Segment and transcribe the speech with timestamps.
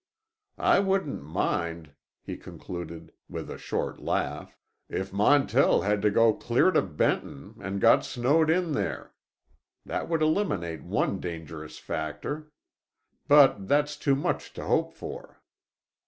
[0.57, 1.91] I wouldn't mind,"
[2.23, 4.57] he concluded, with a short laugh,
[4.89, 9.13] "if Montell had to go clear to Benton, and got snowed in there.
[9.85, 12.51] That would eliminate one dangerous factor.
[13.27, 15.39] But that's too much to hope for."